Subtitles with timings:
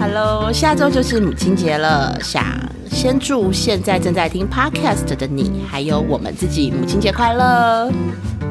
[0.00, 2.42] Hello，下周就是母亲节了，想
[2.90, 7.92] 先祝现在正在听 Podcast 的你，还有我们自己母亲节快乐。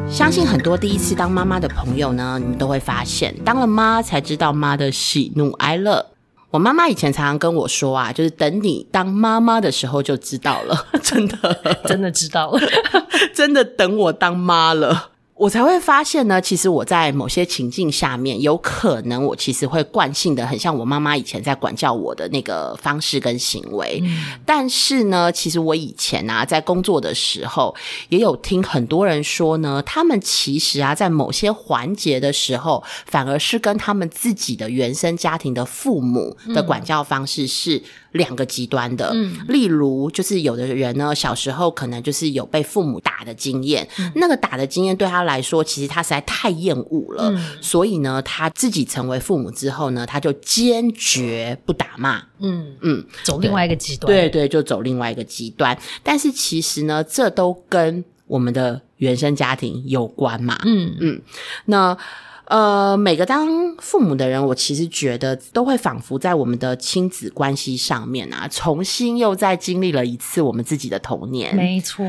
[0.07, 6.05] 相信很多第一次当妈妈的朋友呢，你们都会发现，当了妈才知道妈的喜怒哀乐。
[6.51, 11.35] 我妈妈以前常常跟我说啊，就是等你当妈妈的时候就知道了，真的，
[11.85, 12.61] 真的知道了，
[13.33, 15.09] 真的等我当妈了。
[15.39, 24.03] 我才会发现呢，其实我在某些情境下面，有可能我其实会惯性的很像我妈妈以前在管教我的那个方式跟行为。
[24.45, 27.73] 但是呢，其实我以前啊，在工作的时候，
[28.09, 37.81] 也有听很多人说呢，他们其实啊，在某些环节的时候，反而是跟他们自己的原生家庭的父母的管教方式是。
[38.11, 39.13] 两个极端的，
[39.47, 52.75] 例如就是有的人呢，小时候可能就是有被父母打的经验，那个打的经验对他来说，其实他实在太厌恶了，所以呢，他自己成为父母之后呢，他就坚决不打骂，嗯。
[52.81, 54.29] 嗯，走另外一个极端，对。
[54.29, 55.77] 对，就走另外一个极端。
[56.01, 60.95] 但是其实呢，这都跟我们的原生家庭有关嘛，嗯。
[60.99, 61.21] 嗯，
[61.65, 61.97] 那。
[62.49, 63.47] 呃，每个当
[63.77, 71.55] 父母的人，我其实觉得都会仿佛在我们的亲子关系上面啊，重新又再经历了一次我们自己的童年。
[71.55, 72.03] 没错，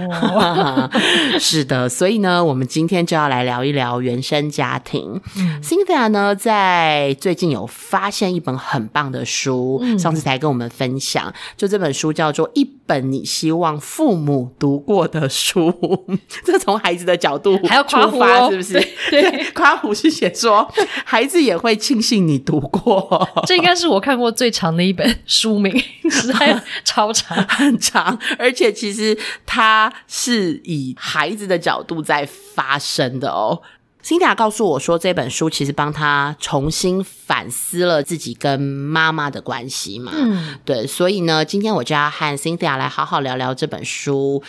[1.39, 1.91] 是的。
[1.91, 5.21] 所以呢，我们今天就要来聊一聊原生家庭。
[5.63, 15.71] Cynthia 呢，在最近有发现一本很棒的书，上次才跟我们分享，就这本书叫做《一本你希望父母读过的书》。
[16.45, 18.81] 这从孩子的角度还要夸父，是不是？
[19.11, 20.29] 对， 夸虎是写。
[20.35, 20.67] 说
[21.05, 25.71] 孩子也会庆幸你读过，这应该是我看过最长的一本书名，
[26.09, 33.61] 实在超长，很长，而且其实它是以孩子的角度在发生的哦。
[34.03, 40.13] 辛迪亚告诉我说，这本书其实帮他重新反思了自己跟妈妈的关系嘛。
[40.15, 44.43] 嗯，对，所以呢，今天我就要和辛迪亚来好好聊聊这本书。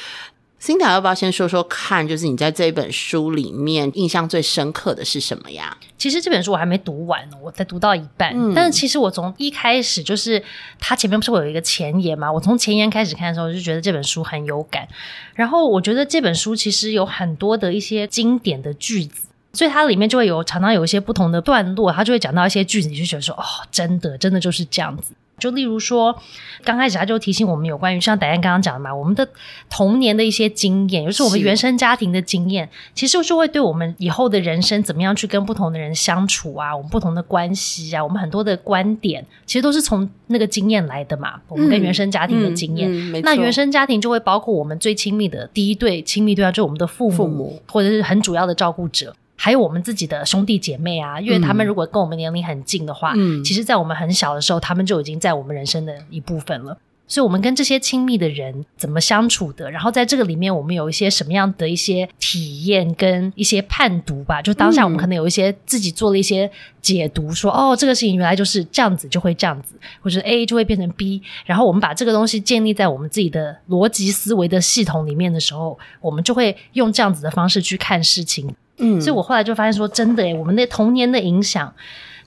[0.58, 2.08] 辛达，要不要先说说看？
[2.08, 5.76] 就是你在这一本书里面印象最深刻的是什么呀？
[5.98, 8.32] 其实这本书我还没读完呢，我才读到一半。
[8.36, 10.42] 嗯但是其实我从一开始就是
[10.80, 12.32] 它前面不是会有一个前言嘛？
[12.32, 14.88] 我从前言开始看的时候，我就觉得这本书很有感。
[15.34, 25.14] 然后我觉得这本书其实有很多的一些经典的句子，所以它里面就会有常常有一些不同的段落，它就会讲到一些句子，你就觉得说哦，真的，真的就是这样子。
[25.40, 26.16] 就例如说，
[26.64, 29.28] 刚开始他就提醒我们有关于像戴安刚刚讲的嘛，我们的
[29.72, 41.42] 童年的一些经验，就是我们原生家庭的经验，其实就会对我们以后的人生怎么样去跟不同的人相处啊，我们不同的关系啊，我们很多的观点，其实都是从那个经验来的嘛。
[41.48, 49.16] 我们跟原生家庭的经验，那原生家庭就会包括我们最亲密的第一对亲密对象，就是我们的父母，或者是很主要的照顾者。
[49.42, 56.78] 还有我们自己的兄弟姐妹啊，因为他们如果跟我们年龄很近的话，其实，在我们很小的时候，他们就已经在我们人生的一部分了。
[57.08, 59.70] 所以，我们跟这些亲密的人怎么相处的？
[59.70, 64.42] 然后，在这个里面，我们有一些什么样的一些体验跟一些判读吧？
[64.42, 66.50] 就当下，我们可能有一些自己做了一些
[66.82, 71.22] 解读，说哦，这个事情原来就是这样子，就会这样子，或者 A 就会变成 B。
[71.46, 78.56] 然后，我们把这个东西建立在我们自己的逻辑思维的系统里面的时候，我们就会用这样子的方式去看事情。
[78.78, 81.72] 嗯，所以我后来就发现说，真的诶，我们那童年的影响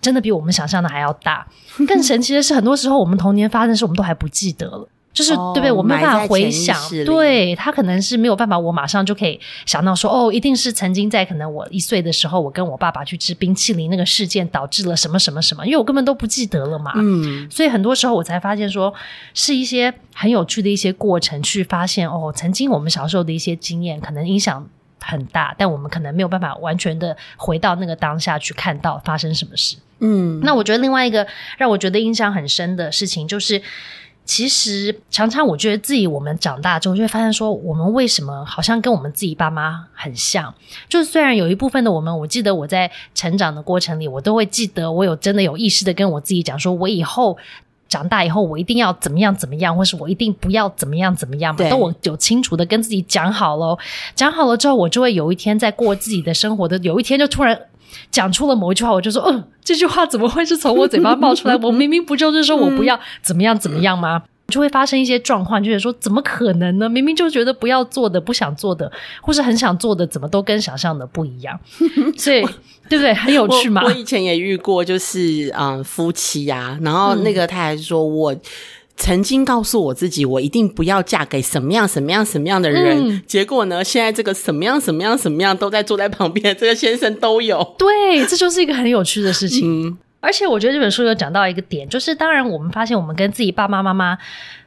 [0.04, 1.47] 真的比我们想象的还要大。
[1.88, 5.72] 更神奇的是，很多时候我们童年发生的事，我们都还不记得了，就是对不对？
[5.72, 16.93] 我没办法回想，对他可能是没有办法，我马上就可以想到说，哦，一定是曾经在可能我一岁的时候，我跟我爸爸去吃冰淇淋那个事件导致了什么什么什么，因为我根本都不记得了嘛。
[16.97, 18.93] 嗯，所以很多时候我才发现说，
[19.32, 24.69] 是一些很有趣的一些过程，去发现哦，曾经我们小时候的一些经验，可能影响。
[25.06, 29.76] 很大，但我们可能没有办法完全的回到那个当下去看到发生什么事。
[30.00, 31.26] 嗯，那我觉得另外一个
[31.56, 33.60] 让我觉得印象很深的事情，就是
[34.25, 40.53] 其实常常我觉得自己我们长大之后就会发现，说我们为什么好像跟我们自己爸妈很像？
[40.88, 47.37] 就是虽然有一部分的我们，我记得我在成长的过程里，我都会记得，我有真的有意识的跟我自己讲，说我以后。
[47.94, 53.79] 长大以后，我一定要怎么样怎么样，或是我一定不要怎么样怎么样嘛，都我有清楚的跟自己讲好了。
[54.17, 57.56] 讲好了之后，我就会有一天在过自己的生活的，有一天就突然
[58.11, 61.55] 讲出了某一句话，我就说，嗯，这句话怎么会是从我嘴巴冒出来？
[61.62, 64.25] 我明明不就是说我不要怎么样怎么样吗？
[64.49, 66.88] 就会发生一些状况，就是说怎么可能呢？
[66.88, 68.91] 明明就觉得不要做的、不想做的，
[69.23, 71.58] 或是很想做的，怎么都跟想象的不一样？
[72.17, 72.43] 所以，
[72.88, 73.14] 对不对？
[73.14, 73.82] 很有趣嘛。
[73.85, 78.37] 我以前也遇过，就是嗯，夫妻呀，然后那个他还说我
[78.96, 83.23] 曾经告诉我自己，我一定不要嫁给什么样、什么样、什么样的人。
[83.26, 87.75] 结果呢，现在这个什么样、什么样、什么样都在坐在旁边，这个先生都有。
[87.79, 89.99] 对，这就是一个很有趣的事情。
[90.25, 94.17] 而且我觉得这本书有讲到一个点，就是当然我们发现我们跟自己爸爸妈妈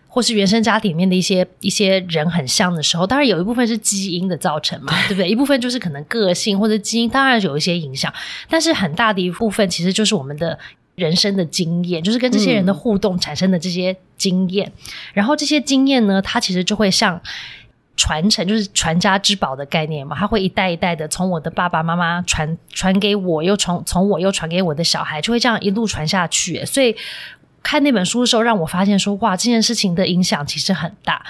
[0.07, 5.27] 或是原生家庭里面的一些一些人很像的时候，当然有一部分是基因的造成嘛， 对不对？
[5.27, 8.13] 一部分就是可能个性或者基因，当然有一些影响，
[8.49, 10.57] 但是很大的一部分其实就是我们的
[10.95, 14.71] 人生的经验，就是跟这些人的互动产生的这些经验，
[15.13, 17.21] 然后这些经验呢，它其实就会像。
[17.97, 26.63] 传承就是传家之宝的概念嘛，他会一代一代的从我的爸爸妈妈传传给我，又从从我又传给我的小孩，就会这样一路传下去。
[26.63, 26.95] 所以
[27.61, 31.25] 看那本书的时候，让我发现说，哇，这件事情的影响其实很大。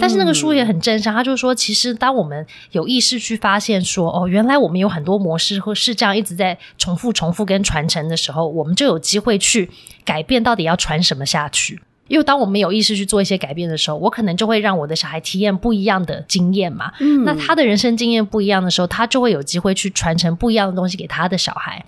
[0.00, 9.68] 但是那个书也很正向，他就说，其实当我们有意识去发现说，哦，原来我们有很多模式或是这样一直在重复、重复跟传承的时候，我们就有机会去
[10.04, 11.80] 改变，到底要传什么下去。
[12.08, 16.90] 因为当我们有意识去做一些改变的时候，我可能就会让我的小孩体验不一样的经验嘛。
[16.98, 21.84] 嗯，那他的人生经验不一样的时候，他就会有机会去传承不一样的东西给他的小孩。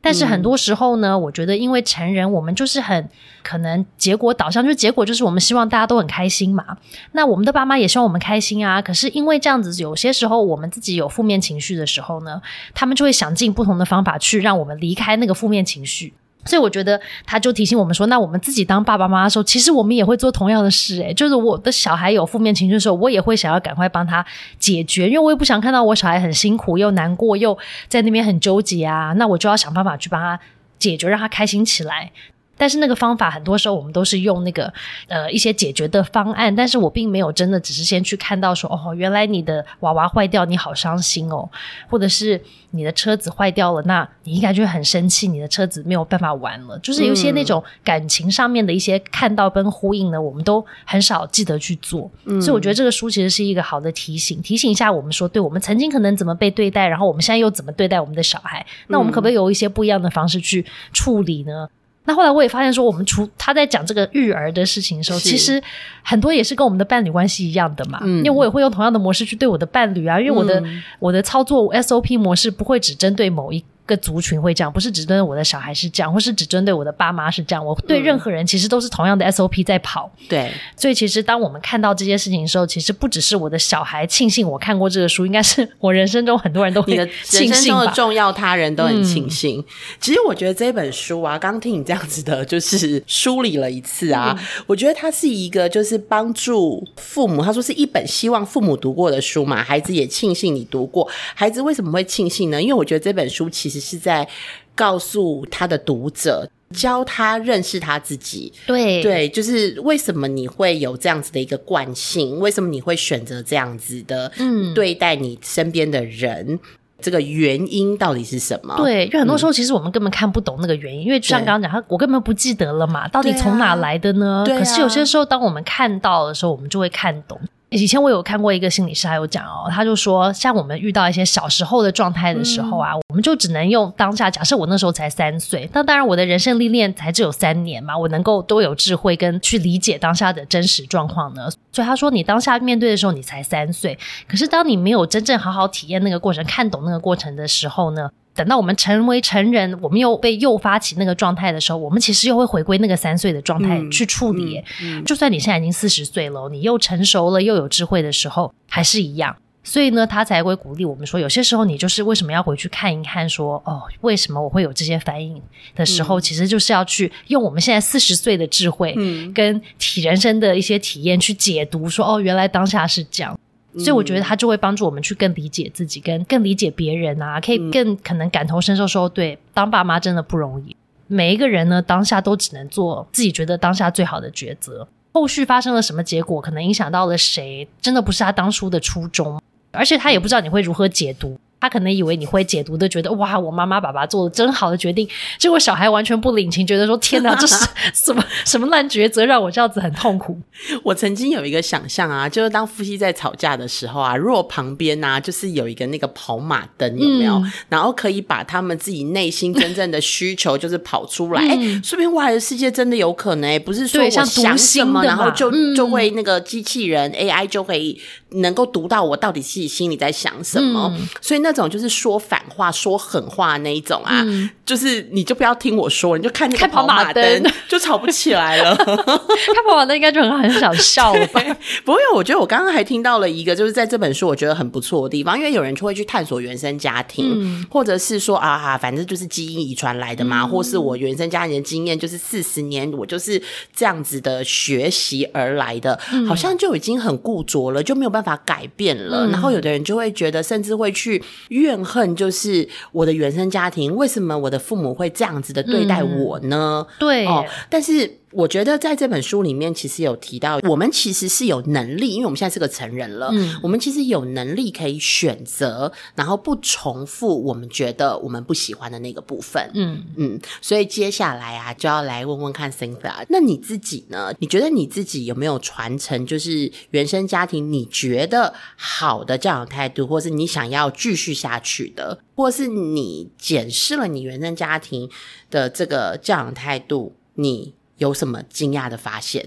[0.00, 3.08] 但是很多时候呢，我觉得因为成人，我们就是很
[3.42, 6.64] 可能结果导向，就是结果就是我们希望大家都很开心嘛。
[7.12, 8.80] 那我们的爸妈也希望我们开心啊。
[8.80, 12.40] 可是因为这样子，有些时候我们自己有负面情绪的时候呢，
[12.72, 16.14] 他们就会想尽不同的方法去让我们离开那个负面情绪。
[16.44, 21.02] 所以我觉得，他就提醒我们说，那我们自己当爸爸妈妈的时候，其实我们也会做同样的事。
[21.02, 24.24] 诶，就是我的小孩有负面情绪的时候，我也会想要赶快帮他
[24.58, 27.56] 解决，因为我也不想看到我小孩很辛苦又难过，又
[27.88, 29.12] 在那边很纠结啊。
[29.16, 30.38] 那我就要想办法去帮他
[30.78, 32.10] 解决，让他开心起来。
[32.58, 34.70] 但是那个方法很多时候我们都是用那个
[35.06, 41.48] 呃一些解决的方案，但是我并没有真的只是先去看到说哦原来你的娃娃坏掉你好伤心哦，
[41.88, 42.38] 或者是
[42.72, 52.10] 你的车子坏掉了，那你应该就会很生气，你的车子没有办法玩了，就是有一些那种感情上面的一些看到跟呼应呢，我们都很少记得去做，
[52.40, 61.68] 所以我觉得这个书其实是一个好的提醒，提醒一下我们说，对我们曾经可能怎么被对待，然后我们现在又怎么对待我们的小孩，那我们可不可以有一些不一样的方式去处理呢？
[62.08, 65.62] 那后来我也发现说，我们除他在讲这个育儿的事情的时候，其实
[66.02, 68.00] 很多也是跟我们的伴侣关系一样的嘛。
[68.02, 70.62] 因为我也会用同样的模式去对我的伴侣啊，因为我的
[70.98, 73.62] 我的操作 SOP 模式不会只针对某一。
[73.88, 77.64] 个族群会这样，不是只针对我的小孩是这样，或是只针对我的爸妈是这样。
[77.64, 80.10] 我对任何人其实都是同样的 SOP 在跑。
[80.28, 86.94] 对，所以其实当我们看到这些事情的时候，其实不只是我的小孩庆幸我看过这个书，应该是我人生中很多人都会
[87.24, 89.64] 庆幸的重要他人都很庆幸。
[89.98, 97.42] 其实我觉得这本书啊，刚听你这样子的，就是梳理了一次啊，我觉得它是一个就是帮助父母。
[97.42, 101.08] 他说是一本希望父母读过的书嘛，孩子也庆幸你读过。
[101.34, 102.60] 孩子为什么会庆幸呢？
[102.60, 103.77] 因为我觉得这本书其实。
[103.80, 104.28] 是在
[104.74, 108.52] 告诉他的读者，教他认识他自己。
[108.66, 112.38] 对对，就是为什么你会有这样子的一个惯性？
[112.40, 116.58] 为什么你会选择这样子的嗯对待你身边的人？
[117.00, 118.74] 这个原因到底是什么？
[118.78, 124.44] 对，因为很多时候其实我们根本看不懂那个原因，因为就像刚刚讲，他我根本不记得了嘛，到底从哪来的呢？
[124.44, 127.40] 可是有些时候，当我们看到的时候，我们就会看懂。
[127.70, 134.30] 以前我有看过一个心理师，还有讲哦，他就说，像我们遇到一些小时候的状态的时候啊，我们就只能用当下。
[134.30, 141.50] 假设我那时候才三岁，那当然我的人生历练才只有三年嘛，我能够都有智慧跟去理解当下的真实状况呢。
[141.70, 148.10] 所以他说，你当下面对的时候，你才三岁，可是当你没有真正好好体验那个过程、看懂那个过程的时候呢？
[148.38, 154.62] 等到我们成为成人，我们又被诱发起那个状态的时候，我们其实又会回归那个三岁的状态去处理。
[155.04, 159.34] 就算你现在已经四十岁了，你又成熟了又有智慧的时候，还是一样。
[159.64, 165.42] 所以呢，他才会鼓励我们说，有些时候你就是为什么要回去看一看，说哦，为什么我会有这些反应
[165.74, 168.96] 的时候，其实就是要去用我们现在四十岁的智慧，
[169.34, 173.36] 跟体人生的一些体验去解读，说哦，原来当下是这样。
[173.78, 178.86] 所以我觉得他就会帮助我们去更理解自己，跟更理解别人啊，可以更可能感同身受。
[178.86, 180.76] 说对，当爸妈真的不容易。
[181.06, 184.86] 每一个人呢，当下都只能做自己觉得当下最好的抉择。
[185.12, 189.40] 后续发生了什么结果，可能影响到了谁，真的不是他当初的初衷，
[189.72, 191.38] 而且他也不知道你会如何解读。
[191.60, 195.08] 他可能以为你会解读的，觉得哇，我妈妈爸爸做的真好的决定。
[195.38, 200.38] 结果小孩完全不领情，觉得说天哪，这是什么什么烂抉择，让我这样子很痛苦。
[200.82, 207.42] 我曾经有一个想象啊，就是当夫妻在吵架的时候啊，如果旁边呢就是有一个那个跑马灯，有没有？
[207.68, 214.24] 然后可以把他们自己内心真正的需求就是跑出来，哎，说不定未来的世界真的有可能，不是说我想
[214.56, 221.52] 什么，然后就就会那个机器人 AI 就可以能够读到我到底自己心里在想什么，所以那。
[221.58, 224.24] 种就是说反话、说狠话那一种啊，
[224.64, 228.76] 就是你就不要听我说，你就看那个看跑马马灯 就吵不起来了。
[228.86, 231.42] 看跑马灯应该就很很想笑了吧？
[231.84, 243.42] 不会，我觉得我刚刚还听到了一个，就是在这本书我觉得很不错的地方，因为有人就会去探索原生家庭，或者是说啊哈，反正就是基因遗传来的嘛，或是我原生家庭的经验就是四十年，我就是
[243.74, 249.26] 这样子的学习而来的，好像就已经很固着了，就没有办法改变了。
[249.28, 256.86] 然后有的人就会觉得，甚至会去怨恨，就是我的原生家庭为什么我的父母会这样子的对待我呢？
[256.98, 263.32] 对，哦，但是我觉得在这本书里面，其实有提到，我们其实是有能力，因为我们现在是个成人了，
[263.62, 269.70] 我们其实有能力可以选择，然后不重复我们觉得我们不喜欢的那个部分。
[269.74, 274.34] 嗯，嗯，所以接下来啊，就要来问问看 Cynthia，那你自己呢？
[274.38, 285.08] 你觉得你自己有没有传承，就是原生家庭你觉得好的教养态度，或是你想要继续下去的，或是你检视了你原生家庭
[285.50, 289.46] 的这个教养态度，你有什么惊讶的发现？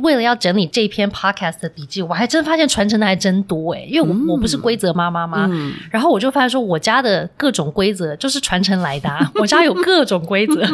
[0.00, 5.46] 为了要整理这篇 podcast 的笔记，我还真发现传承的还真多诶，因为我、我不是规则妈妈吗？
[5.90, 10.66] 然后我就发现说，我家的各种规则就是传承来的、啊， 我家有各种规则，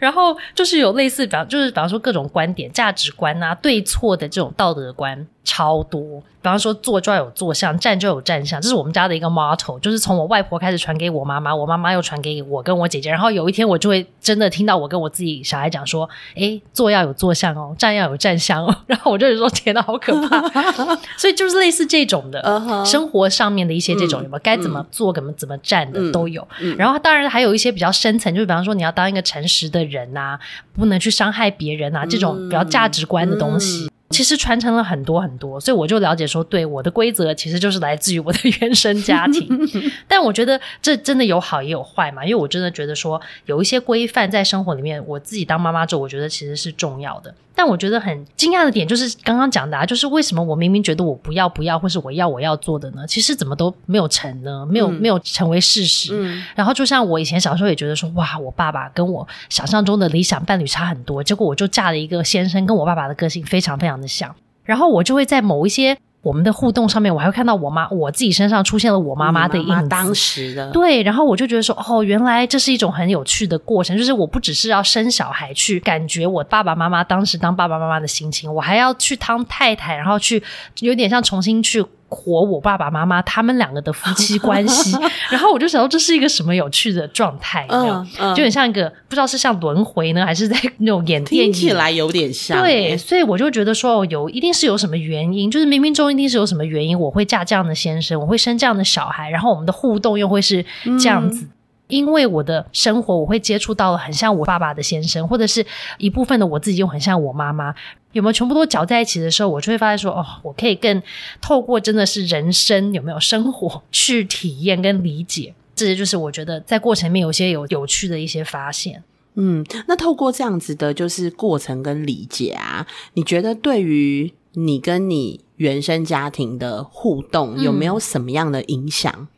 [0.00, 6.20] 然后就是有类似，比方就是比方说各种观点、价值观啊、对错的这种道德观超多。
[6.42, 20.40] 比方说坐就要有坐相，站就有站相，这是我们家的一个 motto，就是从我外婆开始传给我妈妈，我妈妈又传给我跟我姐姐，然后有一天我就会真的听到我跟我自己小孩讲说，哎，坐要有坐相哦，站要有站相哦， 然后我就说天哪，好可怕！
[21.18, 22.40] 所以就是类似这种的
[22.84, 26.46] 生活上面的一些这种有没有该怎么做、怎么怎么站的都有。
[26.78, 30.38] 然后当然还有一些比较深层，就是比方说你要当一个诚实的人呐、
[30.72, 33.90] 不能去伤害别人啊，这种比较价值观的东西。
[34.10, 39.48] 其实传承了很多很多，所以我就了解说，对我的规则其实就是来自于我的原生家庭。
[40.06, 47.34] 但我觉得这真的有好也有坏嘛，因为我真的觉得说有一些规范在生活里面，我自己当妈妈之后，我觉得其实是重要的。
[47.56, 53.06] 但我觉得很惊讶的点就是刚刚讲的，啊，就是为什么我明明觉得我不要不要，或是我要我要做的呢？
[53.08, 54.64] 其实怎么都没有成呢？
[54.70, 56.14] 没有、没有成为事实。
[56.54, 64.34] 然后就像我以前小时候也觉得说，哇，我爸爸跟我想象中的理想伴侣差很多，结果我就嫁了一个先生，跟我爸爸的个性非常非常的像。
[64.62, 65.96] 然后我就会在某一些
[66.26, 69.88] 我们的互动上面，我还会看到我妈我自己身上出现了我妈妈的影子。
[69.88, 80.42] 当时的对，然后我就觉得说，哦，原来这是一种很有趣的过程，就是我不只是要生小孩去感觉我爸爸妈妈当时当爸爸妈妈的心情，我还要去当太太，然后去
[80.80, 84.96] 有点像重新去活我爸爸妈妈他们两个的夫妻关系。
[85.30, 87.66] 然后我就想到，这是一个什么有趣的状态？
[87.70, 87.94] 有没有？
[87.94, 100.64] 嗯嗯就很像一个不知道是像轮回呢，还是在那种演电影听起来有点像，对，所以我就觉得说，哦，有一定是有什么原因，就是冥冥中一定是有什么原因，我会嫁这样的先生，我会生这样的小孩，然后我们的互动又会是
[101.00, 101.48] 这样子。
[101.88, 105.64] 因为我的生活，我会接触到了很像我爸爸的先生，或者是
[105.98, 107.74] 一部分的我自己又很像我妈妈，
[108.12, 111.02] 有没有全部都搅在一起的时候，我就会发现说，哦，我可以更
[111.40, 119.02] 透过真的是人生有没有生活去体验跟理解，这些就是我觉得在过程里面有些有有趣的一些发现。
[119.34, 129.28] 嗯，那透过这样子的，就是过程跟理解啊，你觉得对于你跟你原生家庭的互动，有没有什么样的影响？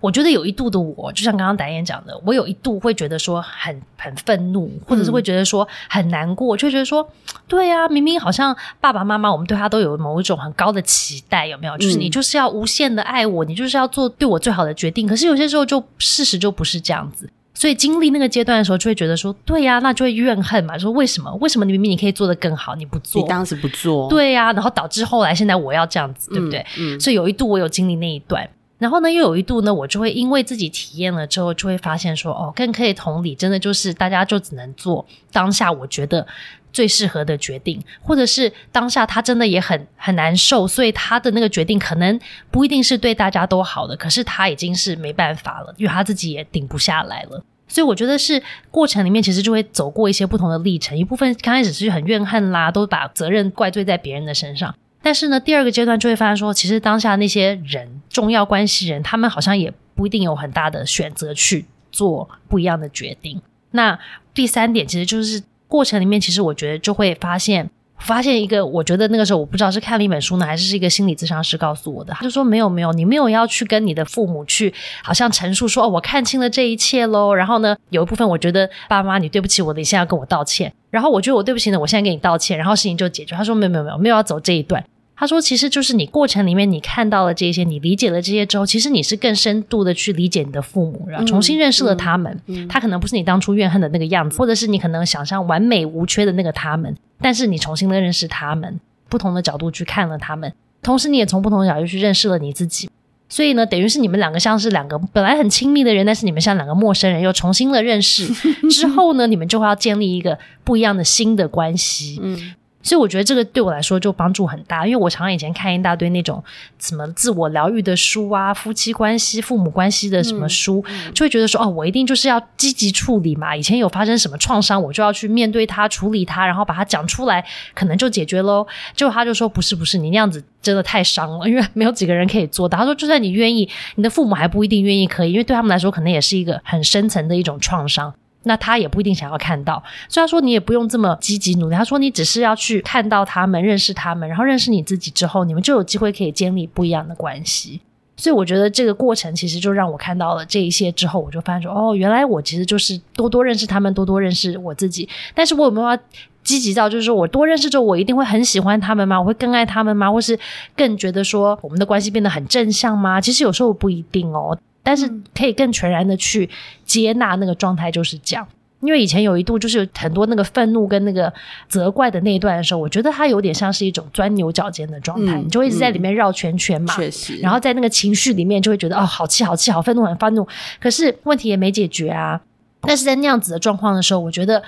[0.00, 7.08] 我觉得有一度的我，就像刚刚导演讲的，我有一度会觉得说很很愤怒，或者是会觉得说很难过，就觉得说，
[7.46, 11.76] 对啊，明明好像爸爸妈妈我们对他都有某一种很高的期待，有没有？
[11.78, 15.06] 就是你就是要无限的爱我，你就是要做对我最好的决定。
[15.06, 17.28] 可是有些时候就事实就不是这样子。
[17.54, 21.28] 所以经历那个阶段的时候，就会觉得说，对呀、那就会怨恨嘛，说为什么？
[21.40, 23.20] 为什么你明明你可以做得更好，你不做？
[23.20, 26.64] 你当时不做，对呀、然后导致后来现在我要这样子，对不对？
[26.78, 28.48] 嗯所以有一度我有经历那一段，
[28.78, 36.24] 然后呢，又有一度呢，我就会因为自己体验了之后，就会发现说，哦，更可以同理，真的就是大家就只能做当下我觉得
[36.72, 42.18] 最适合的决定，或者是当下他真的也很很难受，所以他的那个决定可能
[42.52, 47.42] 不一定是对大家都好的，可是他已经是没办法了，因为他自己也顶不下来了。
[47.66, 50.96] 所以我觉得是过程里面，其实就会走过一些不同的历程。
[50.96, 54.74] 一部分刚开始是很怨恨啦，都把责任怪罪在别人的身上。
[55.08, 63.40] 但是呢，第二个阶段就会发现说，其实当下那些人、重要关系人，他们好像也不一定有很大的选择去做不一样的决定。
[63.70, 63.98] 那
[64.34, 67.70] 第三点，其实就是过程里面，其实我觉得就会发现。
[68.00, 72.12] 发现一个，我觉得那个时候我不知道是看了一本书呢，还是是一个心理咨商师告诉我的。
[72.12, 74.72] 他就说没有没有，你没有要去跟你的父母去
[75.02, 77.34] 好像陈述说哦，我看清了这一切喽。
[77.34, 80.72] 然后呢，有一部分我觉得爸妈你对不起我的，你现在要跟我道歉。
[80.90, 83.34] 然后我觉得我对不起呢，我现在跟你道歉，然后事情就解决。
[83.34, 84.84] 他说没有没有没有，没有要走这一段。
[85.18, 92.40] 他说，其实就是你过程里面你看到了这些，你理解了这些之后，其实你是更深度的去理解你的父母，然后重新认识了他们。
[92.68, 102.88] 他可能不是你当初怨恨的那个样子，或者是你可能想象完美无缺的那个他们，但是你重新的认识他们，不同的角度去看了他们，同时你也从不同的角度去认识了你自己。
[103.28, 108.24] 所以呢，等于是你们两个像是两个本来很亲密的人，但是你们像两个陌生人，又重新的认识
[108.70, 112.20] 之后呢，你们就会要建立一个不一样的新的关系。
[112.22, 112.54] 嗯。
[112.88, 116.42] 所以我觉得这个对我来说就帮助很大，因为我常常以前看一大堆那种
[116.78, 123.54] 什么自我疗愈的书啊、夫妻关系、父母关系的什么书，就会觉得说哦，我一定就是要积极处理嘛。
[123.54, 128.66] 以前有发生什么创伤，我就要去面对它、处理它，然后把它讲出来，可能就解决喽。
[128.96, 132.78] 结果他就说不是不是，你那样子真的太伤了，因为没有几个人可以做到。
[132.78, 138.14] 他说就算你愿意，你的父母还不一定愿意可以，因为对他们来说可能也是一个很深层的一种创伤。
[138.48, 141.76] 那他也不一定想要看到，虽然说你也不用这么积极努力。
[141.76, 147.80] 他说你只是要去看到他们，认识他们，然后认识你自己之后，你们就有机会可以建立不一样的关系。
[148.16, 155.08] 所以我觉得这个过程其实就让我看到了这一些之后，我就发现说，哦，原来我其实就是多多认识他们，多多认识我自己。
[155.34, 155.96] 但是我有没有要
[156.42, 159.20] 积极到，就是说我多认识之后，我一定会很喜欢他们吗？
[159.20, 160.10] 我会更爱他们吗？
[160.10, 160.36] 或是
[160.74, 163.20] 更觉得说我们的关系变得很正向吗？
[163.20, 164.58] 其实有时候不一定哦。
[164.88, 166.48] 但是可以更全然的去
[166.82, 168.48] 接纳那个状态，就是这样。
[168.80, 171.30] 因为以前有一度就是很多那个愤怒跟那个
[171.68, 176.96] 责怪的那一段的时候，我觉得它有点像是一种钻牛角尖的状态，你就会一直在里面绕圈圈嘛。
[176.96, 180.48] 确实，然后在那个情绪里面就会觉得哦，好气好气，好愤怒很愤怒。
[180.80, 182.40] 可是问题也没解决啊。
[182.80, 184.62] 但是在那样子的状况的时候，我觉得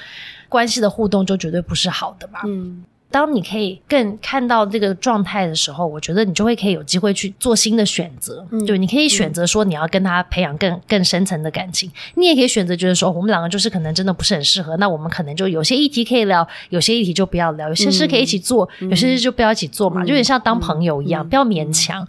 [0.50, 2.40] 关系的互动就绝对不是好的嘛。
[2.44, 2.84] 嗯。
[3.10, 8.46] 当你可以更看到这个状态的时候，我觉得你就会可以有机会去做新的选择。
[8.66, 22.06] 对，你可以选择说你要跟他培养更更深层的感情，你也可以选择觉得说我们两个就是可能真的不是很适合，那我们可能就有些议题可以聊，有些议题就不要聊，有些事可以一起做，有些事就不要一起做嘛，就有点像当朋友一样，不要勉强。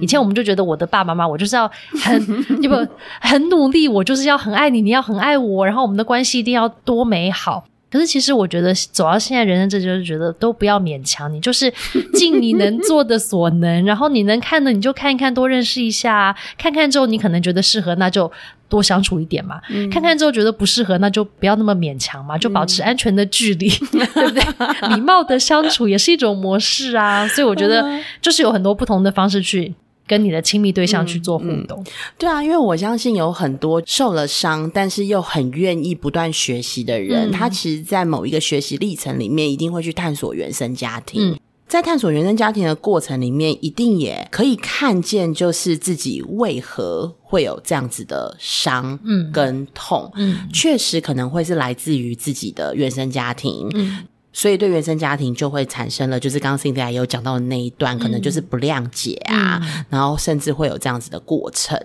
[0.00, 1.70] 以前我们就觉得我的爸爸妈妈，我就是要
[2.02, 2.18] 很
[2.66, 2.88] 不
[3.20, 7.64] 很努力，我就是要很爱你，你要很爱我，然后我们的关系一定要多美好。
[7.90, 11.72] 可是，其实我觉得走到现在人生，这就是觉得都不要勉强你，就是
[12.14, 18.30] 尽你能做的所能，然后你能看的你就看一看，多认识一下，看看之后你可能觉得适合，那就
[18.68, 19.56] 多相处一点嘛；
[19.90, 24.42] 看看之后觉得不适合，那就不要那么勉强嘛，就保持安全的距离， 对不对？
[24.94, 27.26] 礼貌的相处也是一种模式啊。
[27.28, 27.84] 所以我觉得
[28.20, 29.74] 就是有很多不同的方式去。
[30.08, 31.84] 跟你的亲密对象去做互动，
[32.16, 41.38] 对啊，因为我相信有很多受了伤，但是又很愿意不断学习的人，他其实，在某一个学习历程里面，一定会去探索原生家庭。
[41.68, 54.06] 在探索原生家庭的过程里面，一定也可以看见，就是自己为何会有这样子的伤，嗯，跟痛，嗯，确实可能会是来自于自己的原生家庭，嗯。
[54.38, 61.76] 所以对原生家庭就会产生了，就是刚刚 Cindy 有讲到的那一段，可能就是不谅解啊，然后甚至会有这样子的过程。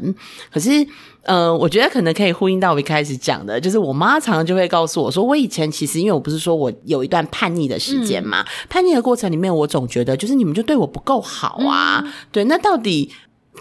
[0.52, 0.86] 可是，
[1.24, 13.12] 呃，我觉得可能可以呼应到我一开始讲的，就是我妈常常就会告诉我说，我以前其实因为我不是说我有一段叛逆的时间嘛，叛逆的过程里面，我总觉得就是你们就对我不够好啊，对，那到底？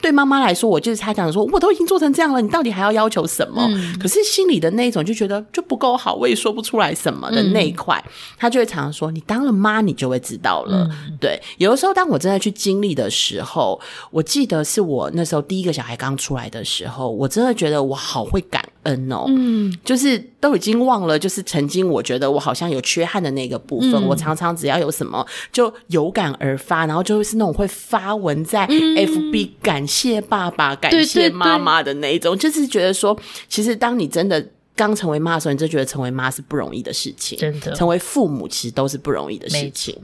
[0.01, 3.69] 对妈妈来说，我就是她讲说，我都已经做成这样了，你到底还要要求什么？
[4.01, 8.03] 可是心里的那一种就觉得就不够好，我也说不出来什么的那一块，
[8.39, 10.89] 她就会常常说，你当了妈，你就会知道了。
[11.21, 29.73] 对，有的时候当我真的去经历的时候，我记得是我那时候第一个小孩刚出来的时候，我真的觉得我好会感恩哦，嗯，就是都已经忘了，就是曾经我觉得我好像有缺憾的那个部分，我常常只要有什么就有感而发，然后就会是那种会发文在 FB 感。
[29.73, 33.19] 感谢爸爸，感谢妈妈的那一种，就是觉得说，
[33.49, 39.97] 其实当你真的刚成为妈的时候，你就觉得成为妈是不容易的事情，真的，成为父母其实都是不容易的事情。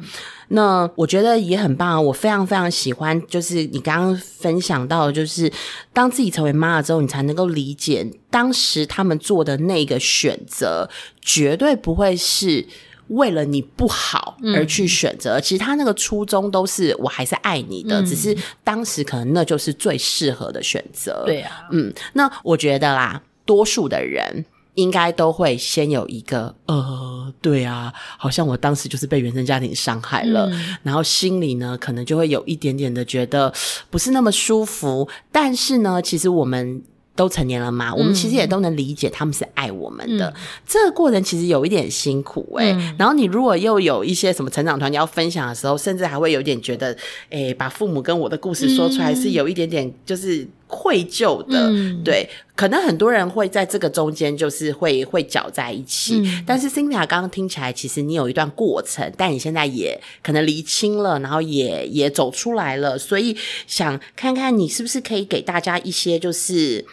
[0.48, 5.50] 那我觉得也很棒，我非常非常喜欢，就是你刚刚分享到，就是
[5.92, 10.88] 当自己成为妈了之后，你才能够理解当时他们做的那个选择，
[11.20, 12.66] 绝对不会是。
[13.08, 21.22] 为了你不好而去选择，其实他那个初衷都是我还是爱你的，只是当时可能那就是最适合的选择。
[21.24, 24.44] 对啊，嗯，那我觉得啦，多数的人
[24.78, 30.48] 应该都会先有一个呃，对啊，好像我当时就是被原生家庭伤害了，
[30.84, 33.52] 然后心里呢可能就会有一点点的觉得
[33.90, 36.82] 不是那么舒服，但是呢，其实我们。
[37.18, 40.32] 都成年了嘛，我们其实也都能理解他们是爱我们的。
[40.64, 42.66] 这个过程其实有一点辛苦哎。
[42.96, 46.96] 然后你如果又有一些什么成长团要分享的时候，甚至还会有点觉得，
[47.28, 51.72] 哎，把父母跟我的故事说出来是有一点点，就是愧疚的。
[52.04, 56.22] 对，可能很多人会在这个中间就是会会搅在一起。
[56.46, 66.86] 但是 Cynthia 刚刚听起来，其实你有一段过程，但你现在也可能厘清了，然后也也走出来了，所以想看看你是不是可以给大家一些就是。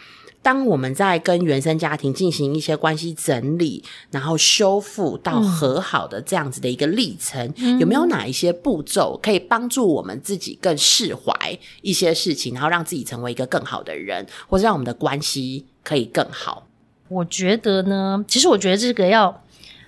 [0.46, 3.82] 当我们在跟原生家庭进行一些关系整理，
[4.12, 16.68] 然后修复到和好的这样子的一个历程，有没有哪一些步骤可以帮助我们自己更释怀一些事情，然后让自己成为一个更好的人，或者让我们的关系可以更好？
[17.08, 19.42] 我觉得呢，其实我觉得这个要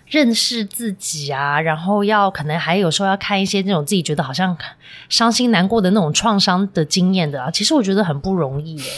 [0.09, 4.59] 认识自己啊，然后要可能还有时候要看一些那种自己觉得好像
[5.09, 8.93] 伤心难过的那种创伤的经验的啊，其实我觉得很不容易耶。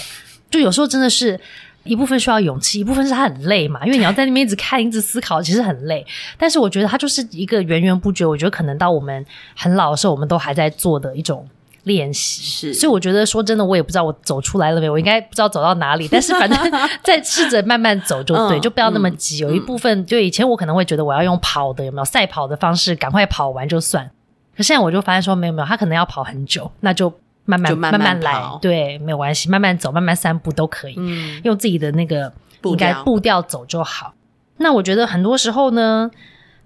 [0.51, 1.39] 就有时候真的是
[1.85, 6.07] 一部分需要勇气，一部分是他很累嘛，因为你要在那边一直看、一直思考，其实很累。
[6.37, 9.25] 但是我觉得它就是一个源源不绝，我觉得可能到我们
[9.57, 11.49] 很老的时候，我们都还在做的一种
[11.85, 12.43] 练习。
[12.43, 16.07] 是，所以我觉得说真的，我也不知道我走出来了没有，我应该不知道走到哪里。
[16.07, 16.59] 但是反正
[17.03, 19.39] 再试着慢慢走就对，就不要那么急。
[19.39, 24.11] 有一部分就以前我可能会觉得我要用跑的，有没有赛跑的方式，赶快跑完就算。
[24.55, 27.11] 可现在我就发现说没有没有，他可能要跑很久，那就。
[27.45, 30.95] 慢慢慢慢来，对，没有关系，慢慢走，慢慢散步都可以，
[31.43, 34.15] 用自己的那个应该步调走就好。
[34.59, 36.11] 那我觉得很多时候呢，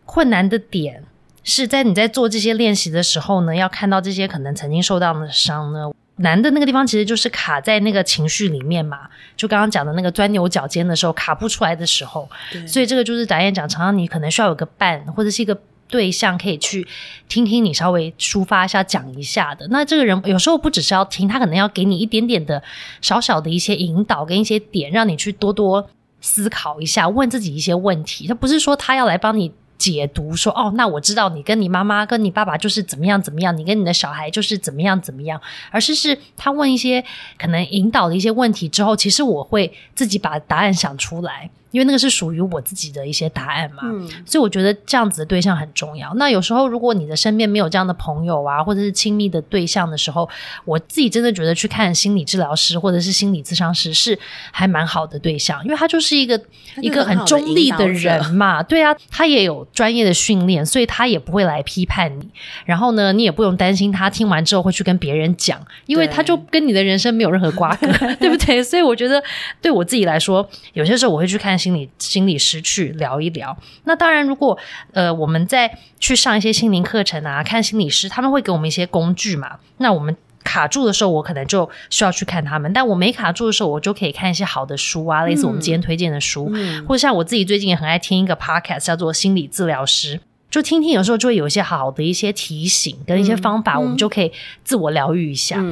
[0.05, 1.05] 困难的点
[1.43, 9.09] 是在你在做这些练习的时候呢，要看到这些可能曾经受到的伤呢，难的那个地方其实就是卡在那个情绪里面嘛。
[9.37, 12.29] 就刚刚讲的那个钻牛角尖的时候，卡不出来的时候，
[12.67, 15.59] 所以这个就是导演讲，常常你可能需要有个伴或者是一个。
[15.95, 16.85] 对象可以去
[17.29, 19.65] 听听你稍微抒发一下、讲一下的。
[19.69, 22.61] 那这个人有时候不只是要听，他可能要给你一点点的
[23.01, 25.89] 小小的一些引导跟一些点，让你去多多
[26.21, 28.27] 思考一下，问自己一些问题。
[28.27, 37.05] 他不是说他要来帮你解读，说哦，那我知道你跟你妈妈、跟你爸爸就是怎么样怎么样，你跟你的小孩就是怎么样怎么样，而是是他问一些
[37.39, 41.49] 可能引导的一些问题之后，其实我会自己把答案想出来。
[41.75, 43.83] 因为那个是属于我自己的一些答案嘛，
[44.25, 46.15] 所以我觉得这样子的对象很重要。
[46.15, 50.29] 那有时候如果你的身边没有这样的朋友啊，或者是亲密的对象的时候，
[50.65, 54.17] 我自己真的觉得去看心理治疗师或者是心理咨商师是
[54.53, 56.41] 还蛮好的对象，因为他就是一个
[56.77, 58.63] 一个很中立的人嘛。
[58.63, 62.29] 对啊，他也有专业的训练，所以他也不会来批判你。
[62.65, 67.89] 然后呢，你也不用担心他听完之后会去跟别人讲，因为他就跟你的人生没有任何瓜葛，
[68.21, 68.63] 对不对？
[68.63, 69.21] 所以我觉得
[69.61, 71.59] 对我自己来说，有些时候我会去看。
[71.65, 73.57] 心理心理师去聊一聊。
[73.85, 74.59] 那当然，如果
[74.93, 79.59] 呃我们在去上一些心灵课程啊，看心理师，他们会给我们一些工具嘛。
[79.79, 82.71] 那我们卡住的时候，我可能就需要去看他们。
[82.75, 86.53] 但我没卡住的时候，我就可以看一些好的书啊，类似我们今天推荐的书，
[86.87, 94.31] 或者像我自己最近也很爱听一个 podcast，叫做心理治疗师，就听听，有时候就会有一些好的一些提醒跟一些方法，我们就可以
[94.63, 95.65] 自我疗愈一下。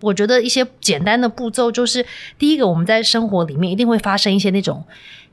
[0.00, 2.04] 我觉得一些简单的步骤就是，
[2.36, 4.84] 第一个，我们在生活里面一定会发生一些那种。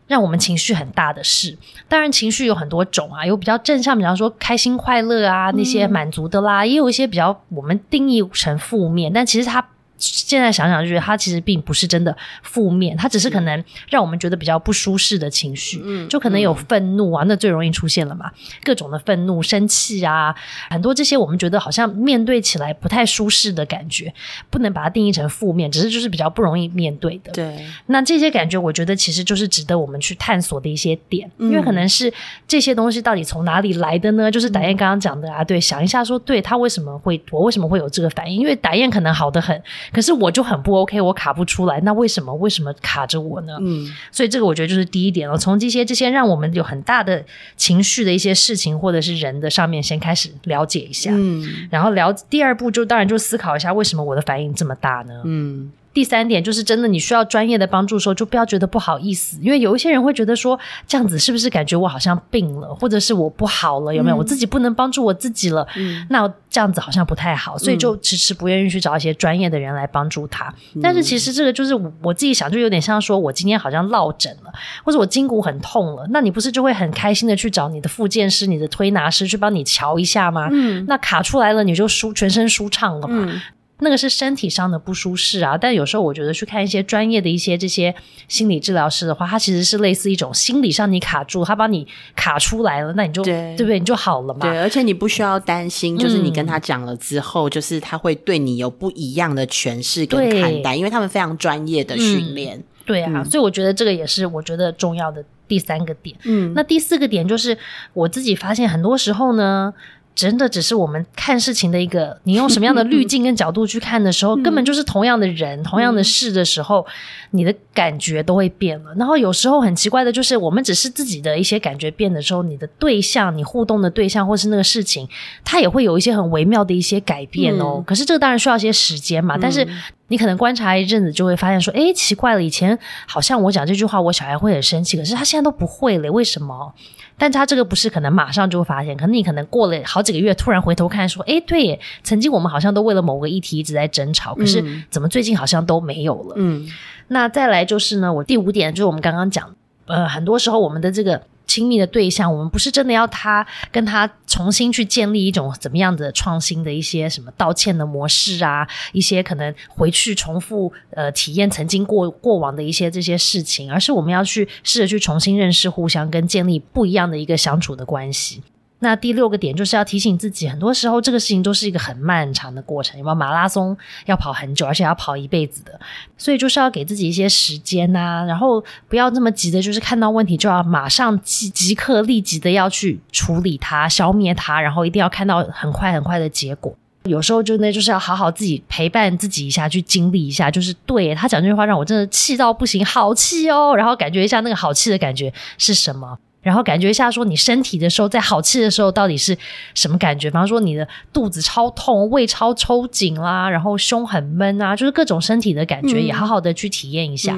[0.10, 9.66] 让我们情绪很大的事，当然情绪有很多种啊，有比较正向，比方说开心快乐啊，那些满足的啦，也有一些比较我们定义成负面，但其实它。
[10.00, 18.32] 现在想想就觉得他其实并不是真的负面，他只是可能让我们觉得比较不舒适的情绪，就可能有愤怒啊，那最容易出现了嘛，
[18.64, 20.34] 各种的愤怒、生气啊，
[20.70, 24.14] 很多这些我们觉得好像面对起来不太舒适的感觉，
[24.50, 27.34] 不能把它定义成负面，只是就是比较不容易面对的。
[27.34, 32.12] 对，那这些感觉我觉得其实就是值得我们去探索的一些点，因为可能是
[32.48, 34.32] 这些东西到底从哪里来的呢？
[34.32, 38.40] 就是达燕刚刚讲的啊，对，想一下说，对他为什么会，我为什么会有这个反应？
[38.40, 39.62] 因为达燕可能好的很。
[39.92, 43.58] 可是我就很不 OK，我卡不出来，那为什么为什么卡着我呢？
[43.62, 45.38] 嗯，所以这个我觉得就是第一点了。
[45.38, 47.24] 从这些这些让我们有很大的
[47.56, 55.22] 情绪的一些事情或者是人的上面先开始了解一下，嗯，然后了第二步就当然就思考一下为什么我的反应这么大呢？
[55.26, 55.72] 嗯。
[56.00, 60.58] 第三点就是真的，你需要专业的帮助的时候，就不要觉得不好意思，因为有一些人会觉得说
[60.88, 64.16] 这样子是不是感觉我好像病了，或者是我不好了，有没有？
[64.16, 65.68] 我自己不能帮助我自己了，
[66.10, 70.54] 那这样子好像不太好，所以就迟迟不愿意去找一些专业的人来帮助他。
[70.82, 74.54] 但是其实这个就是我自己想，就有点像说我今天好像落枕了，
[74.86, 80.48] 或者我筋骨很痛了，那你不是就会很开心的去找你的复健师、你的推拿师去帮你瞧一下吗？
[80.50, 83.42] 嗯，那卡出来了，你就舒全身舒畅了嘛。
[83.82, 87.94] 那个是身体上的不舒适啊，但有时候我觉得去看一些专业的一些这些
[88.28, 93.80] 心理治疗师的话，他其实是类似一种心理上你卡住，他帮你卡出来了，那你就对不对？
[93.80, 94.42] 你就好了嘛。
[94.42, 102.62] 对，而且你不需要担心，就是你跟他讲了之后，就是他会对你有不一样的诠释跟看待，因为他们非常专业的训练。
[102.86, 106.16] 对啊，所以我觉得这个也是我觉得重要的第三个点。
[106.24, 107.58] 嗯，那第四个点就是
[107.94, 109.74] 我自己发现很多时候呢。
[110.20, 116.86] 真的只是我们看事情的一个，你用什么样的滤镜跟角度去看的时候，根本就是同样的人、同样的事的时候，
[117.32, 118.94] 你的感觉都会变了。
[118.98, 125.08] 然后有时候很奇怪的就是，我们只是自己的一些感觉变的时候，你的对象、你互动的对象或是那个事情，
[125.46, 127.82] 它也会有一些很微妙的一些改变哦。
[127.88, 129.66] 可是这个当然需要一些时间嘛，但是。
[130.12, 136.74] 你可能观察一阵子，就会发现说，哎，奇怪了，以前好像我讲这句话，我小孩会很生气，可是他现在都不会了，为什么？
[137.20, 146.34] 但他这个不是可能马上就会发现，可能你可能过了好几个月，突然回头看说，哎，对耶，曾经我们好像都为了某个议题一直在争吵，可是怎么最近好像都没有了？
[146.38, 146.68] 嗯，
[147.10, 149.54] 那再来就是呢，我第五点就是我们刚刚讲，
[149.86, 151.22] 呃，很多时候我们的这个。
[151.50, 168.44] 亲密的对象，我们不是真的要他跟他重新去建立一种怎么样的创新的一些什么道歉的模式啊，一些可能回去重复呃体验曾经过过往的一些这些事情，而是我们要去试着去重新认识互相跟建立不一样的一个相处的关系。
[168.82, 175.78] 那第六个点就是要提醒自己，很多时候这个事情都是一个很漫长的过程，有没有马拉松要跑很久，而且要跑一辈子的，
[176.18, 186.74] 所以就是要给自己一些时间呐，然后不要那么急的，就是看到问题就要马上即即刻立即的要去处理它、消灭它，然后一定要看到很快很快的结果。
[187.04, 196.18] 有时候就那就是要好好自己陪伴自己一下，去经历一下，就是对他讲这句话让我真的气到不行，好气哦，然后感觉一下那个好气的感觉是什么。
[196.42, 199.38] 然后感觉一下，说你身体的时候，在好气的时候到底是
[199.76, 200.30] 什么感觉？
[200.30, 207.38] 比方说你的肚子超痛、胃超抽紧啦，然后胸很闷啊，就是各种身体的感觉，也好好的去体验一下，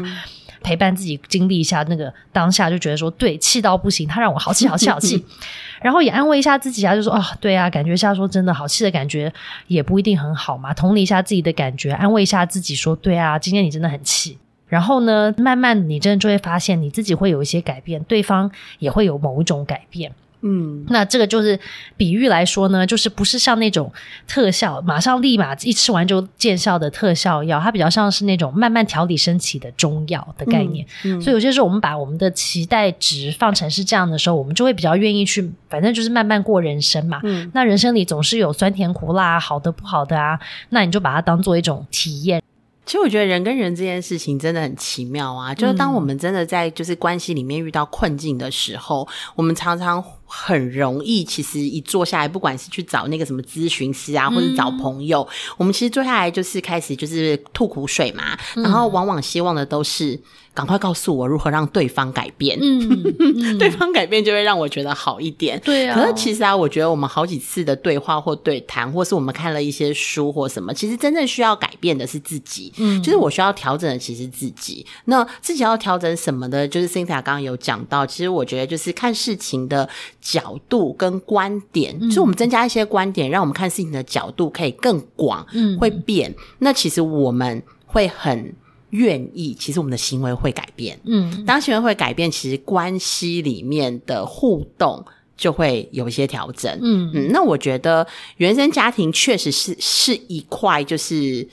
[0.62, 5.26] 陪伴自己经历一下那个当下，就觉得说对，气到不行，他让我好气、好气、好气，
[5.82, 9.34] 然后也安慰一下自己啊，就说啊，对啊，感觉一下说真的好气的感觉
[9.66, 14.38] 也不一定很好嘛，同理一下自己的感觉，安慰一下自己说，对啊，今天你真的很气。
[14.72, 20.10] 然后呢，慢慢你真的就会发现，你自己会有一些改变，对方也会有某一种改变。
[20.44, 21.60] 嗯，那这个就是
[21.98, 23.92] 比喻来说呢，就是不是像那种
[24.28, 30.88] 特效，马上立马一吃完就见效的特效药，它比较像是那种慢慢调理身体的中药的概念。
[31.22, 37.22] 所以有些时候我们把我们的期待值放成是这样的时候，我们就会比较愿意去，反正就是慢慢过人生嘛。
[37.54, 42.42] 那人生里总是有酸甜苦辣，好的不好的啊，那你就把它当做一种体验。
[42.92, 45.56] 其实我觉得人跟人这件事情真的很奇妙啊！
[45.56, 55.26] 就是当我们真的在就是关系里面遇到困境的时候，我们常常很容易，其实一坐下来，不管是去找那个什么咨询师啊，或者找朋友，
[55.56, 60.20] 我们其实坐下来就是开始就是吐苦水嘛，然后往往希望的都是。
[60.54, 65.60] 赶快告诉我如何让对方改变， 嗯，对方改变就会让我觉得好一点。
[65.64, 72.74] 对啊，可是其实啊，我觉得我们好几次的对话或对谈，或是我们看了一些书或什么，其实真正需要改变的是自己。
[72.78, 74.86] 嗯，就是我需要调整的其实自己。
[75.06, 76.68] 那自己要调整什么的？
[76.68, 79.88] 就是 Cynthia 刚刚有讲到，其实我觉得就是看事情的
[80.20, 86.36] 角度跟观点，就是我们增加一些观点，让我们看事情的角度可以更广，嗯，会变。
[86.60, 88.54] 那其实我们会很。
[88.92, 91.00] 愿意，其实我们的行为会改变。
[91.06, 95.04] 嗯，当行为会改变，其实关系里面的互动
[95.36, 96.72] 就会有一些调整。
[96.82, 98.06] 嗯嗯，那我觉得
[98.38, 101.48] 原生家庭确实是是一块，就是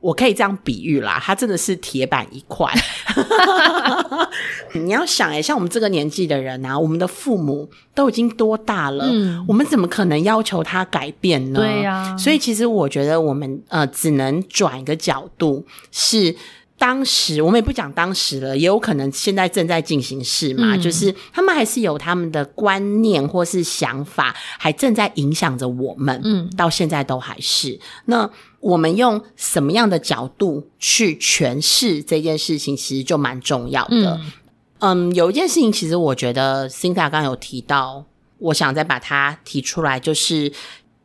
[0.00, 2.72] 我可以这样比喻啦，它真的是铁板一块。
[4.74, 9.04] 你要想，哎，像我们这个年纪的人啊，我们的父母都已经多大了？
[9.08, 11.60] 嗯，我们怎么可能要求他改变呢？
[11.60, 16.36] 对呀，所以其实我觉得我们呃，只能转一个角度是。
[16.86, 27.80] 当时我们也不讲当时了，也有可能现在正在进行式嘛，就是他们还是有他们的观念或是想法，还正在影响着我们，嗯，到现在都还是。
[28.04, 28.28] 那
[28.60, 34.20] 我们用什么样的角度去诠释这件事情，其实就蛮重要的。
[34.80, 38.04] 嗯，有一件事情，其实我觉得 Cinta 刚刚有提到，
[38.36, 40.52] 我想再把它提出来，就是。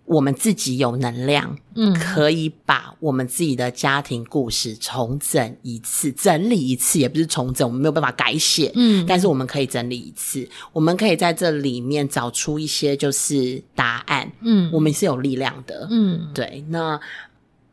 [0.10, 17.00] 我们自己有能量，嗯，可以把我们自己的家庭故事重整一次，整理一次，也不是重整，我们没有办法改写，嗯，但是我们可以整理一次，我们可以在这里面找出一些就是答案，嗯，我们是有力量的，嗯，对，那。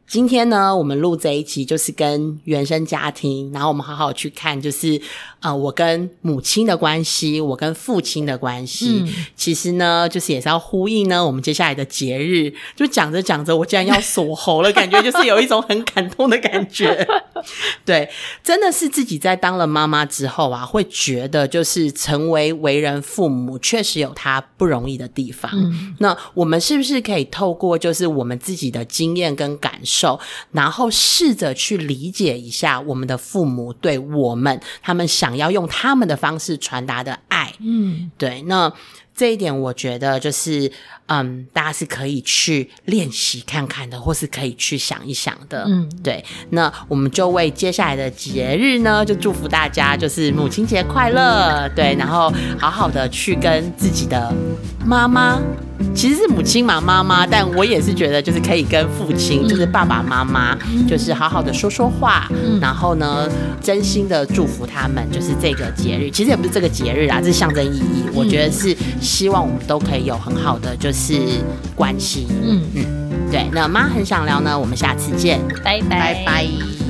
[0.09, 5.01] 今天呢，我们录这一期就是跟原生家庭，然后我们好好去看，就是
[5.41, 9.05] 呃，我跟母亲的关系，我跟父亲的关系。
[9.35, 12.55] 其实呢，就是也是要呼应呢，我们接下来的节日。
[12.77, 17.07] 就讲着讲着，我竟然要锁喉了，感觉就是有一种很感动的感觉。
[17.85, 18.09] 对，
[18.45, 25.51] 真的是自己在当了妈妈之后啊，会觉得就是成为为人父母，确实有他不容易的地方。
[25.99, 29.96] 那我们是不是可以透过就是我们自己的经验跟感受？
[29.99, 30.21] 手，
[30.53, 37.55] 然后试着去理解一下我们的父母对我们，他们想要用他们的方式传达的爱。
[37.61, 38.43] 嗯，对。
[38.43, 38.73] 那
[39.17, 40.71] 这一点我觉得就是，
[41.07, 45.65] 嗯，大家是可以去练习看看的，或是可以去想一想的。
[45.67, 46.23] 嗯，对。
[46.51, 51.67] 那我们就为接下来的节日呢，就祝福大家，就是母亲节快乐。
[51.75, 54.31] 对，然后好好的去跟自己的
[54.85, 55.41] 妈妈。
[55.95, 60.57] 其实是母亲嘛，妈妈，但我也是觉得，就是可以跟父亲，就是爸爸妈妈，
[60.89, 63.29] 就是好好的说说话，然后呢，
[63.63, 68.05] 真心的祝福他们，就是这个节日，其实也不是这个节日啊，这是象征意义。
[68.15, 68.75] 我觉得是
[69.07, 71.15] 希望我们都可以有很好的就是
[71.75, 72.27] 关系。
[72.43, 73.49] 嗯嗯，对。
[73.53, 76.86] 那妈很想聊呢，我们下次见，拜拜拜拜